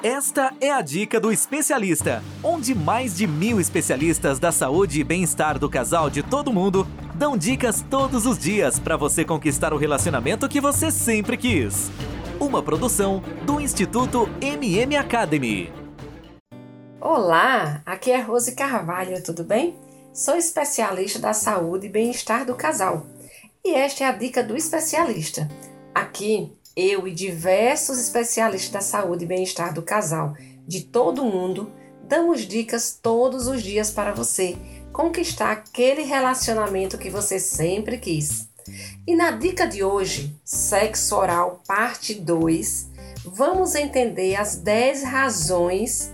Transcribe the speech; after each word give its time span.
Esta 0.00 0.54
é 0.60 0.70
a 0.70 0.80
dica 0.80 1.18
do 1.18 1.32
especialista, 1.32 2.22
onde 2.40 2.72
mais 2.72 3.16
de 3.16 3.26
mil 3.26 3.60
especialistas 3.60 4.38
da 4.38 4.52
saúde 4.52 5.00
e 5.00 5.02
bem-estar 5.02 5.58
do 5.58 5.68
casal 5.68 6.08
de 6.08 6.22
todo 6.22 6.52
mundo 6.52 6.86
dão 7.16 7.36
dicas 7.36 7.84
todos 7.90 8.24
os 8.24 8.38
dias 8.38 8.78
para 8.78 8.96
você 8.96 9.24
conquistar 9.24 9.72
o 9.72 9.76
relacionamento 9.76 10.48
que 10.48 10.60
você 10.60 10.92
sempre 10.92 11.36
quis. 11.36 11.90
Uma 12.38 12.62
produção 12.62 13.20
do 13.44 13.60
Instituto 13.60 14.30
MM 14.40 14.96
Academy. 14.96 15.72
Olá, 17.00 17.82
aqui 17.84 18.12
é 18.12 18.20
Rose 18.20 18.54
Carvalho, 18.54 19.20
tudo 19.24 19.42
bem? 19.42 19.74
Sou 20.14 20.36
especialista 20.36 21.18
da 21.18 21.32
saúde 21.32 21.86
e 21.88 21.90
bem-estar 21.90 22.46
do 22.46 22.54
casal. 22.54 23.04
E 23.64 23.74
esta 23.74 24.04
é 24.04 24.06
a 24.06 24.12
dica 24.12 24.44
do 24.44 24.56
especialista. 24.56 25.48
Aqui 25.92 26.56
eu 26.78 27.08
e 27.08 27.12
diversos 27.12 27.98
especialistas 27.98 28.70
da 28.70 28.80
saúde 28.80 29.24
e 29.24 29.26
bem-estar 29.26 29.74
do 29.74 29.82
casal 29.82 30.36
de 30.64 30.84
todo 30.84 31.22
o 31.22 31.28
mundo 31.28 31.72
damos 32.04 32.42
dicas 32.42 32.96
todos 33.02 33.48
os 33.48 33.64
dias 33.64 33.90
para 33.90 34.12
você 34.12 34.56
conquistar 34.92 35.50
aquele 35.50 36.02
relacionamento 36.02 36.96
que 36.96 37.10
você 37.10 37.40
sempre 37.40 37.98
quis. 37.98 38.48
E 39.04 39.16
na 39.16 39.32
dica 39.32 39.66
de 39.66 39.82
hoje, 39.82 40.32
Sexo 40.44 41.16
Oral 41.16 41.64
Parte 41.66 42.14
2, 42.14 42.90
vamos 43.24 43.74
entender 43.74 44.36
as 44.36 44.54
10 44.54 45.02
razões 45.02 46.12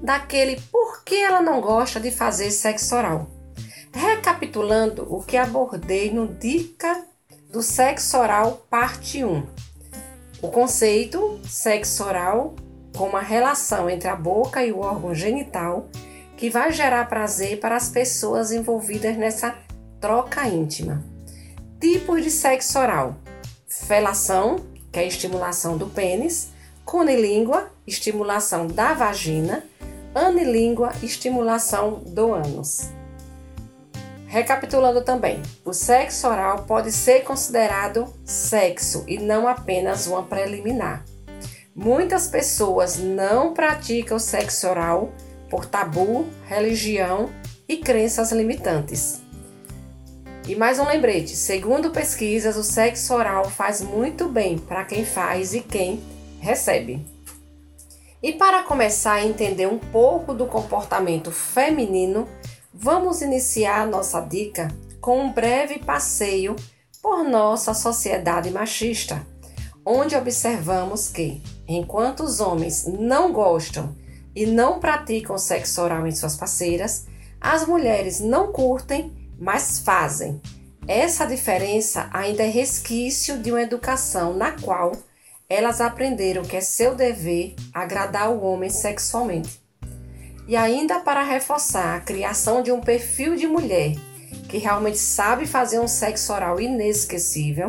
daquele 0.00 0.60
por 0.70 1.02
que 1.02 1.16
ela 1.16 1.42
não 1.42 1.60
gosta 1.60 1.98
de 1.98 2.12
fazer 2.12 2.52
sexo 2.52 2.94
oral. 2.94 3.28
Recapitulando 3.92 5.04
o 5.12 5.22
que 5.22 5.36
abordei 5.36 6.12
no 6.12 6.28
Dica 6.28 7.04
do 7.50 7.60
Sexo 7.60 8.18
Oral 8.18 8.64
Parte 8.70 9.24
1. 9.24 9.65
O 10.42 10.48
conceito 10.48 11.40
sexo 11.44 12.04
oral 12.04 12.54
como 12.96 13.16
a 13.16 13.20
relação 13.20 13.88
entre 13.88 14.08
a 14.08 14.16
boca 14.16 14.64
e 14.64 14.72
o 14.72 14.80
órgão 14.80 15.14
genital 15.14 15.88
que 16.36 16.50
vai 16.50 16.72
gerar 16.72 17.08
prazer 17.08 17.58
para 17.60 17.76
as 17.76 17.88
pessoas 17.88 18.52
envolvidas 18.52 19.16
nessa 19.16 19.56
troca 20.00 20.46
íntima. 20.46 21.02
Tipos 21.80 22.22
de 22.22 22.30
sexo 22.30 22.78
oral: 22.78 23.16
felação, 23.66 24.60
que 24.92 24.98
é 24.98 25.02
a 25.02 25.06
estimulação 25.06 25.76
do 25.78 25.86
pênis, 25.86 26.50
conilíngua, 26.84 27.70
estimulação 27.86 28.66
da 28.66 28.92
vagina, 28.92 29.64
anilíngua, 30.14 30.92
estimulação 31.02 32.02
do 32.06 32.32
ânus. 32.32 32.88
Recapitulando 34.36 35.00
também, 35.00 35.40
o 35.64 35.72
sexo 35.72 36.28
oral 36.28 36.64
pode 36.64 36.92
ser 36.92 37.24
considerado 37.24 38.12
sexo 38.22 39.02
e 39.08 39.16
não 39.16 39.48
apenas 39.48 40.06
uma 40.06 40.24
preliminar. 40.24 41.06
Muitas 41.74 42.28
pessoas 42.28 42.98
não 42.98 43.54
praticam 43.54 44.18
sexo 44.18 44.68
oral 44.68 45.10
por 45.48 45.64
tabu, 45.64 46.26
religião 46.46 47.30
e 47.66 47.78
crenças 47.78 48.30
limitantes. 48.30 49.22
E 50.46 50.54
mais 50.54 50.78
um 50.78 50.84
lembrete: 50.84 51.34
segundo 51.34 51.90
pesquisas, 51.90 52.58
o 52.58 52.62
sexo 52.62 53.14
oral 53.14 53.48
faz 53.48 53.80
muito 53.80 54.28
bem 54.28 54.58
para 54.58 54.84
quem 54.84 55.02
faz 55.02 55.54
e 55.54 55.62
quem 55.62 56.04
recebe. 56.40 57.06
E 58.22 58.34
para 58.34 58.64
começar 58.64 59.14
a 59.14 59.24
entender 59.24 59.66
um 59.66 59.78
pouco 59.78 60.34
do 60.34 60.44
comportamento 60.44 61.30
feminino, 61.30 62.28
Vamos 62.78 63.22
iniciar 63.22 63.86
nossa 63.86 64.20
dica 64.20 64.68
com 65.00 65.18
um 65.18 65.32
breve 65.32 65.78
passeio 65.78 66.54
por 67.00 67.24
nossa 67.24 67.72
sociedade 67.72 68.50
machista, 68.50 69.26
onde 69.84 70.14
observamos 70.14 71.08
que, 71.08 71.42
enquanto 71.66 72.22
os 72.22 72.38
homens 72.38 72.86
não 72.86 73.32
gostam 73.32 73.96
e 74.34 74.44
não 74.44 74.78
praticam 74.78 75.38
sexo 75.38 75.80
oral 75.80 76.06
em 76.06 76.12
suas 76.14 76.36
parceiras, 76.36 77.06
as 77.40 77.66
mulheres 77.66 78.20
não 78.20 78.52
curtem, 78.52 79.10
mas 79.38 79.80
fazem. 79.80 80.38
Essa 80.86 81.24
diferença 81.24 82.10
ainda 82.12 82.42
é 82.42 82.50
resquício 82.50 83.38
de 83.38 83.50
uma 83.50 83.62
educação 83.62 84.34
na 84.34 84.52
qual 84.52 84.92
elas 85.48 85.80
aprenderam 85.80 86.42
que 86.42 86.56
é 86.56 86.60
seu 86.60 86.94
dever 86.94 87.56
agradar 87.72 88.30
o 88.30 88.42
homem 88.42 88.68
sexualmente. 88.68 89.65
E 90.48 90.56
ainda 90.56 91.00
para 91.00 91.22
reforçar 91.22 91.96
a 91.96 92.00
criação 92.00 92.62
de 92.62 92.70
um 92.70 92.80
perfil 92.80 93.34
de 93.34 93.46
mulher 93.46 93.94
que 94.48 94.58
realmente 94.58 94.98
sabe 94.98 95.46
fazer 95.46 95.80
um 95.80 95.88
sexo 95.88 96.32
oral 96.32 96.60
inesquecível, 96.60 97.68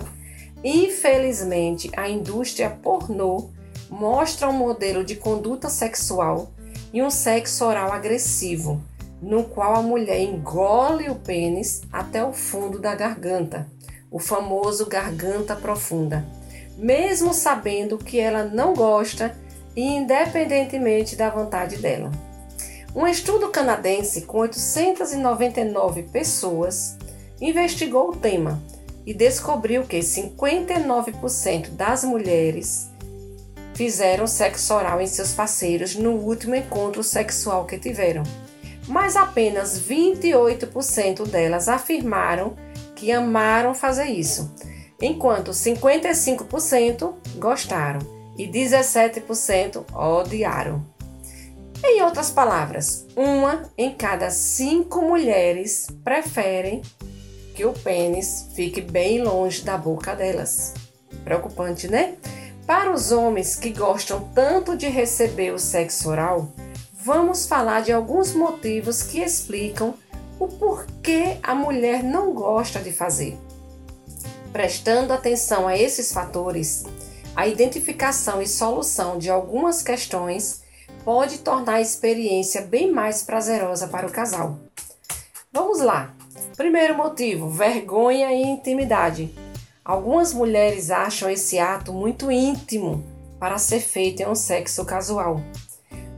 infelizmente 0.63 1.89
a 1.97 2.07
indústria 2.07 2.69
pornô 2.69 3.49
mostra 3.89 4.47
um 4.47 4.53
modelo 4.53 5.03
de 5.03 5.15
conduta 5.15 5.69
sexual 5.69 6.51
e 6.93 7.01
um 7.01 7.09
sexo 7.09 7.65
oral 7.65 7.91
agressivo, 7.91 8.81
no 9.21 9.43
qual 9.43 9.75
a 9.75 9.81
mulher 9.81 10.21
engole 10.21 11.09
o 11.09 11.15
pênis 11.15 11.81
até 11.91 12.23
o 12.23 12.31
fundo 12.31 12.79
da 12.79 12.93
garganta, 12.93 13.67
o 14.11 14.19
famoso 14.19 14.85
garganta 14.85 15.55
profunda, 15.55 16.25
mesmo 16.77 17.33
sabendo 17.33 17.97
que 17.97 18.19
ela 18.19 18.43
não 18.43 18.73
gosta 18.73 19.35
e 19.75 19.81
independentemente 19.81 21.15
da 21.15 21.29
vontade 21.29 21.77
dela. 21.77 22.11
Um 22.97 23.05
estudo 23.05 23.49
canadense 23.49 24.21
com 24.21 24.39
899 24.39 26.01
pessoas 26.11 26.97
investigou 27.39 28.09
o 28.09 28.15
tema 28.15 28.59
e 29.05 29.13
descobriu 29.13 29.83
que 29.83 29.99
59% 29.99 31.69
das 31.69 32.03
mulheres 32.03 32.89
fizeram 33.75 34.25
sexo 34.25 34.73
oral 34.73 34.99
em 34.99 35.05
seus 35.05 35.31
parceiros 35.31 35.95
no 35.95 36.13
último 36.13 36.55
encontro 36.55 37.03
sexual 37.03 37.67
que 37.67 37.77
tiveram, 37.77 38.23
mas 38.87 39.15
apenas 39.15 39.79
28% 39.79 41.27
delas 41.27 41.69
afirmaram 41.69 42.55
que 42.95 43.11
amaram 43.11 43.75
fazer 43.75 44.05
isso, 44.05 44.51
enquanto 44.99 45.51
55% 45.51 47.13
gostaram 47.37 47.99
e 48.35 48.47
17% 48.47 49.85
odiaram. 49.93 50.96
Em 51.83 52.01
outras 52.01 52.31
palavras, 52.31 53.05
uma 53.15 53.69
em 53.77 53.93
cada 53.93 54.29
cinco 54.29 55.01
mulheres 55.01 55.87
preferem 56.03 56.81
que 57.53 57.65
o 57.65 57.73
pênis 57.73 58.47
fique 58.53 58.81
bem 58.81 59.23
longe 59.23 59.63
da 59.63 59.77
boca 59.77 60.15
delas. 60.15 60.73
Preocupante, 61.23 61.87
né? 61.87 62.15
Para 62.65 62.91
os 62.91 63.11
homens 63.11 63.55
que 63.55 63.69
gostam 63.69 64.29
tanto 64.33 64.75
de 64.75 64.87
receber 64.87 65.53
o 65.53 65.59
sexo 65.59 66.09
oral, 66.09 66.51
vamos 66.93 67.45
falar 67.45 67.81
de 67.81 67.91
alguns 67.91 68.33
motivos 68.33 69.01
que 69.01 69.19
explicam 69.19 69.93
o 70.39 70.47
porquê 70.47 71.37
a 71.41 71.55
mulher 71.55 72.03
não 72.03 72.33
gosta 72.33 72.79
de 72.79 72.91
fazer. 72.91 73.37
Prestando 74.51 75.13
atenção 75.13 75.67
a 75.67 75.77
esses 75.77 76.11
fatores, 76.11 76.83
a 77.35 77.47
identificação 77.47 78.41
e 78.41 78.47
solução 78.47 79.17
de 79.17 79.29
algumas 79.29 79.81
questões 79.81 80.66
pode 81.07 81.37
tornar 81.37 81.75
a 81.75 81.81
experiência 81.81 82.63
bem 82.63 82.91
mais 82.91 83.23
prazerosa 83.23 83.87
para 83.87 84.05
o 84.05 84.11
casal. 84.11 84.59
Vamos 85.53 85.79
lá! 85.79 86.13
Primeiro 86.57 86.97
motivo: 86.97 87.49
vergonha 87.49 88.29
e 88.33 88.43
intimidade. 88.43 89.33
Algumas 89.85 90.33
mulheres 90.33 90.91
acham 90.91 91.29
esse 91.29 91.57
ato 91.59 91.93
muito 91.93 92.29
íntimo 92.29 93.05
para 93.39 93.57
ser 93.57 93.79
feito 93.79 94.21
em 94.21 94.27
um 94.27 94.35
sexo 94.35 94.83
casual. 94.83 95.41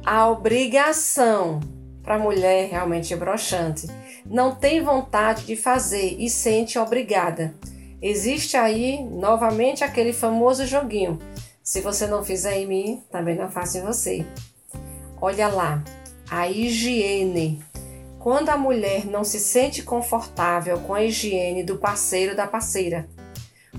A 0.03 0.27
obrigação 0.27 1.59
para 2.01 2.15
a 2.15 2.19
mulher 2.19 2.71
realmente 2.71 3.13
é 3.13 3.17
broxante. 3.17 3.85
Não 4.25 4.55
tem 4.55 4.81
vontade 4.81 5.45
de 5.45 5.55
fazer 5.55 6.15
e 6.17 6.27
sente 6.31 6.79
obrigada. 6.79 7.53
Existe 8.01 8.57
aí 8.57 9.03
novamente 9.03 9.83
aquele 9.83 10.13
famoso 10.13 10.65
joguinho. 10.65 11.19
Se 11.61 11.79
você 11.79 12.07
não 12.07 12.25
fizer 12.25 12.57
em 12.57 12.65
mim, 12.65 13.03
também 13.11 13.35
não 13.35 13.51
faço 13.51 13.77
em 13.77 13.81
você. 13.81 14.25
Olha 15.21 15.49
lá, 15.49 15.83
a 16.29 16.47
higiene. 16.47 17.61
Quando 18.19 18.49
a 18.49 18.57
mulher 18.57 19.05
não 19.05 19.23
se 19.23 19.39
sente 19.39 19.83
confortável 19.83 20.79
com 20.79 20.93
a 20.93 21.03
higiene 21.03 21.63
do 21.63 21.77
parceiro 21.77 22.35
da 22.35 22.47
parceira. 22.47 23.07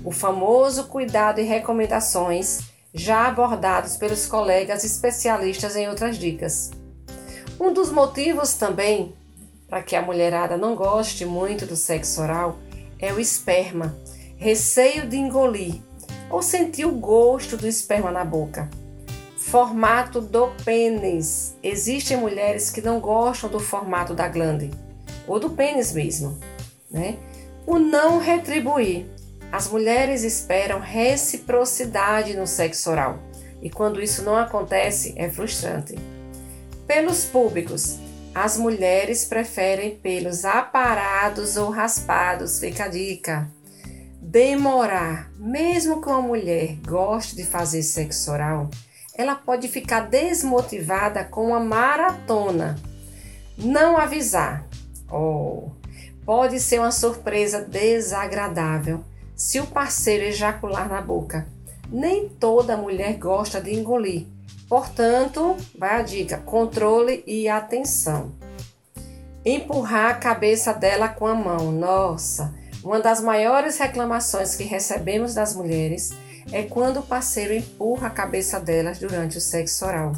O 0.03 0.11
famoso 0.11 0.85
cuidado 0.85 1.39
e 1.39 1.43
recomendações 1.43 2.59
já 2.93 3.27
abordados 3.27 3.97
pelos 3.97 4.27
colegas 4.27 4.83
especialistas 4.83 5.75
em 5.75 5.87
outras 5.87 6.17
dicas. 6.17 6.71
Um 7.59 7.73
dos 7.73 7.91
motivos 7.91 8.53
também 8.53 9.13
para 9.67 9.81
que 9.81 9.95
a 9.95 10.01
mulherada 10.01 10.57
não 10.57 10.75
goste 10.75 11.25
muito 11.25 11.65
do 11.65 11.75
sexo 11.75 12.21
oral 12.21 12.59
é 12.99 13.13
o 13.13 13.19
esperma, 13.19 13.97
receio 14.35 15.07
de 15.07 15.17
engolir 15.17 15.81
ou 16.29 16.41
sentir 16.41 16.85
o 16.85 16.91
gosto 16.91 17.57
do 17.57 17.67
esperma 17.67 18.11
na 18.11 18.25
boca. 18.25 18.69
Formato 19.51 20.21
do 20.21 20.47
pênis. 20.63 21.57
Existem 21.61 22.15
mulheres 22.15 22.69
que 22.69 22.81
não 22.81 23.01
gostam 23.01 23.49
do 23.49 23.59
formato 23.59 24.13
da 24.13 24.29
glande 24.29 24.71
ou 25.27 25.41
do 25.41 25.49
pênis 25.49 25.91
mesmo, 25.91 26.39
né? 26.89 27.17
O 27.67 27.77
não 27.77 28.17
retribuir. 28.17 29.07
As 29.51 29.67
mulheres 29.67 30.23
esperam 30.23 30.79
reciprocidade 30.79 32.33
no 32.33 32.47
sexo 32.47 32.91
oral, 32.91 33.19
e 33.61 33.69
quando 33.69 34.01
isso 34.01 34.23
não 34.23 34.37
acontece, 34.37 35.13
é 35.17 35.29
frustrante. 35.29 35.95
Pelos 36.87 37.25
públicos, 37.25 37.99
as 38.33 38.55
mulheres 38.55 39.25
preferem 39.25 39.97
pelos 39.97 40.45
aparados 40.45 41.57
ou 41.57 41.69
raspados, 41.71 42.57
fica 42.57 42.85
a 42.85 42.87
dica. 42.87 43.51
Demorar, 44.21 45.29
mesmo 45.35 46.01
que 46.01 46.07
uma 46.07 46.21
mulher 46.21 46.77
goste 46.87 47.35
de 47.35 47.43
fazer 47.43 47.83
sexo 47.83 48.31
oral, 48.31 48.69
ela 49.15 49.35
pode 49.35 49.67
ficar 49.67 50.01
desmotivada 50.01 51.23
com 51.23 51.47
uma 51.47 51.59
maratona. 51.59 52.77
Não 53.57 53.97
avisar. 53.97 54.65
Oh, 55.11 55.69
pode 56.25 56.59
ser 56.59 56.79
uma 56.79 56.91
surpresa 56.91 57.61
desagradável 57.61 59.03
se 59.35 59.59
o 59.59 59.67
parceiro 59.67 60.23
ejacular 60.25 60.87
na 60.87 61.01
boca. 61.01 61.45
Nem 61.89 62.29
toda 62.29 62.77
mulher 62.77 63.17
gosta 63.17 63.59
de 63.59 63.73
engolir. 63.73 64.25
Portanto, 64.69 65.57
vai 65.77 65.99
a 65.99 66.01
dica: 66.01 66.37
controle 66.37 67.23
e 67.27 67.49
atenção. 67.49 68.31
Empurrar 69.43 70.11
a 70.11 70.13
cabeça 70.13 70.71
dela 70.73 71.09
com 71.09 71.27
a 71.27 71.35
mão. 71.35 71.71
Nossa, 71.71 72.53
uma 72.81 72.99
das 73.01 73.19
maiores 73.19 73.77
reclamações 73.77 74.55
que 74.55 74.63
recebemos 74.63 75.33
das 75.33 75.53
mulheres 75.53 76.11
é 76.11 76.30
quando 76.63 76.99
o 76.99 77.03
parceiro 77.03 77.53
empurra 77.53 78.07
a 78.07 78.11
cabeça 78.11 78.59
delas 78.59 78.99
durante 78.99 79.37
o 79.37 79.41
sexo 79.41 79.85
oral. 79.85 80.13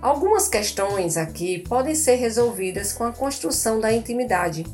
Algumas 0.00 0.48
questões 0.48 1.16
aqui 1.16 1.60
podem 1.60 1.94
ser 1.94 2.16
resolvidas 2.16 2.92
com 2.92 3.04
a 3.04 3.12
construção 3.12 3.78
da 3.78 3.92
intimidade, 3.92 4.66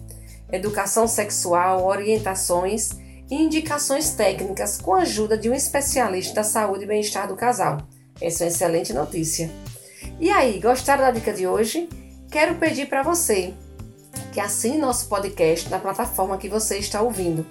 educação 0.50 1.06
sexual, 1.06 1.84
orientações 1.84 2.90
e 3.30 3.34
indicações 3.34 4.10
técnicas 4.10 4.80
com 4.80 4.94
a 4.94 5.02
ajuda 5.02 5.36
de 5.36 5.50
um 5.50 5.54
especialista 5.54 6.36
da 6.36 6.42
saúde 6.42 6.84
e 6.84 6.86
bem-estar 6.86 7.28
do 7.28 7.36
casal. 7.36 7.78
Essa 8.20 8.44
é 8.44 8.46
uma 8.46 8.52
excelente 8.52 8.92
notícia. 8.92 9.50
E 10.18 10.30
aí, 10.30 10.58
gostaram 10.58 11.02
da 11.02 11.10
dica 11.10 11.32
de 11.32 11.46
hoje? 11.46 11.88
Quero 12.30 12.56
pedir 12.56 12.88
para 12.88 13.02
você 13.02 13.54
que 14.32 14.40
assine 14.40 14.78
nosso 14.78 15.08
podcast 15.08 15.68
na 15.68 15.78
plataforma 15.78 16.38
que 16.38 16.48
você 16.48 16.78
está 16.78 17.02
ouvindo. 17.02 17.46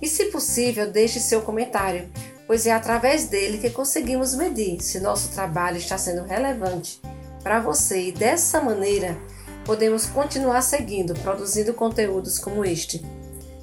E, 0.00 0.08
se 0.08 0.26
possível, 0.26 0.90
deixe 0.90 1.20
seu 1.20 1.42
comentário, 1.42 2.08
pois 2.48 2.66
é 2.66 2.72
através 2.72 3.26
dele 3.26 3.58
que 3.58 3.68
conseguimos 3.68 4.34
medir 4.34 4.80
se 4.80 4.98
nosso 4.98 5.28
trabalho 5.28 5.76
está 5.76 5.98
sendo 5.98 6.24
relevante 6.24 6.98
para 7.42 7.60
você 7.60 8.08
e 8.08 8.12
dessa 8.12 8.60
maneira 8.60 9.16
podemos 9.66 10.06
continuar 10.06 10.62
seguindo, 10.62 11.12
produzindo 11.20 11.74
conteúdos 11.74 12.38
como 12.38 12.64
este. 12.64 13.04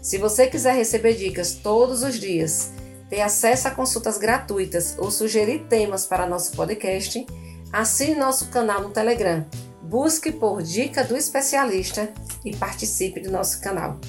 Se 0.03 0.19
você 0.19 0.45
quiser 0.45 0.75
receber 0.75 1.15
dicas 1.15 1.55
todos 1.55 2.03
os 2.03 2.19
dias, 2.19 2.69
ter 3.09 3.21
acesso 3.21 3.67
a 3.67 3.71
consultas 3.71 4.19
gratuitas 4.19 4.95
ou 4.99 5.09
sugerir 5.09 5.65
temas 5.67 6.05
para 6.05 6.27
nosso 6.27 6.51
podcast, 6.51 7.25
assine 7.73 8.13
nosso 8.13 8.49
canal 8.49 8.83
no 8.83 8.91
Telegram. 8.91 9.43
Busque 9.81 10.31
por 10.31 10.61
Dica 10.61 11.03
do 11.03 11.17
Especialista 11.17 12.13
e 12.43 12.55
participe 12.55 13.19
do 13.19 13.31
nosso 13.31 13.59
canal. 13.61 13.99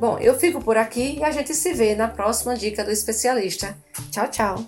Bom, 0.00 0.18
eu 0.18 0.34
fico 0.34 0.64
por 0.64 0.78
aqui 0.78 1.18
e 1.18 1.22
a 1.22 1.30
gente 1.30 1.54
se 1.54 1.74
vê 1.74 1.94
na 1.94 2.08
próxima 2.08 2.56
Dica 2.56 2.82
do 2.82 2.90
Especialista. 2.90 3.76
Tchau, 4.10 4.30
tchau! 4.30 4.66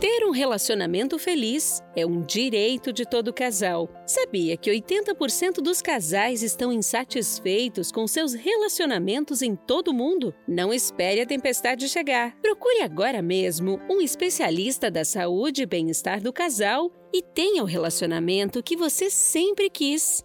Ter 0.00 0.24
um 0.26 0.30
relacionamento 0.30 1.18
feliz 1.18 1.82
é 1.94 2.06
um 2.06 2.22
direito 2.22 2.90
de 2.90 3.04
todo 3.04 3.34
casal. 3.34 3.88
Sabia 4.06 4.56
que 4.56 4.70
80% 4.70 5.56
dos 5.62 5.82
casais 5.82 6.42
estão 6.42 6.72
insatisfeitos 6.72 7.92
com 7.92 8.06
seus 8.06 8.32
relacionamentos 8.32 9.42
em 9.42 9.54
todo 9.54 9.88
o 9.88 9.94
mundo? 9.94 10.34
Não 10.48 10.72
espere 10.72 11.20
a 11.20 11.26
tempestade 11.26 11.86
chegar. 11.86 12.34
Procure 12.40 12.80
agora 12.82 13.20
mesmo 13.20 13.78
um 13.90 14.00
especialista 14.00 14.90
da 14.90 15.04
saúde 15.04 15.62
e 15.62 15.66
bem-estar 15.66 16.22
do 16.22 16.32
casal 16.32 16.90
e 17.12 17.22
tenha 17.22 17.62
o 17.62 17.66
relacionamento 17.66 18.62
que 18.62 18.76
você 18.76 19.10
sempre 19.10 19.68
quis. 19.68 20.24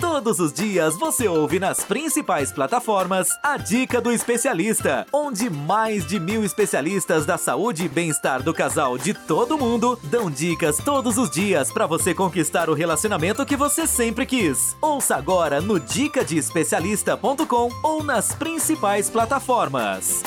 Todos 0.00 0.38
os 0.38 0.52
dias 0.52 0.96
você 0.96 1.26
ouve 1.26 1.58
nas 1.58 1.80
principais 1.80 2.52
plataformas 2.52 3.28
a 3.42 3.56
Dica 3.56 4.00
do 4.00 4.12
Especialista, 4.12 5.04
onde 5.12 5.50
mais 5.50 6.06
de 6.06 6.20
mil 6.20 6.44
especialistas 6.44 7.26
da 7.26 7.36
saúde 7.36 7.84
e 7.84 7.88
bem-estar 7.88 8.40
do 8.40 8.54
casal 8.54 8.96
de 8.96 9.12
todo 9.12 9.58
mundo 9.58 9.98
dão 10.04 10.30
dicas 10.30 10.78
todos 10.78 11.18
os 11.18 11.28
dias 11.30 11.72
para 11.72 11.86
você 11.86 12.14
conquistar 12.14 12.70
o 12.70 12.74
relacionamento 12.74 13.44
que 13.44 13.56
você 13.56 13.88
sempre 13.88 14.24
quis. 14.24 14.76
Ouça 14.80 15.16
agora 15.16 15.60
no 15.60 15.80
dicadeespecialista.com 15.80 17.68
ou 17.82 18.04
nas 18.04 18.32
principais 18.34 19.10
plataformas. 19.10 20.22